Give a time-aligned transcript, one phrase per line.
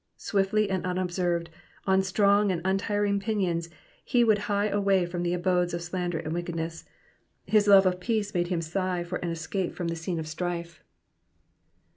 [0.17, 1.51] Swiftly, and unobserved,
[1.85, 3.69] on strong, untiring pinions
[4.11, 6.85] would he hie away from the abodes of slander and wickedness.
[7.45, 10.83] His love of peace made him sigh for an escape from the scene of strife.